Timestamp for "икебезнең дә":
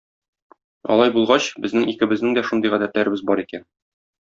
1.95-2.45